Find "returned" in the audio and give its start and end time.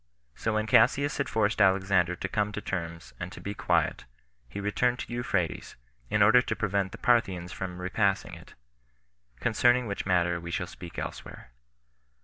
4.59-4.97